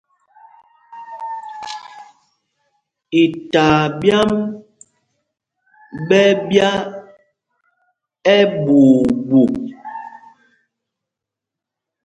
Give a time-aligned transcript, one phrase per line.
[3.23, 4.31] Itaa ɓyǎm
[6.07, 6.69] ɓɛ́ ɛ́ ɓya
[8.35, 9.47] ɛɓuu ɓuu.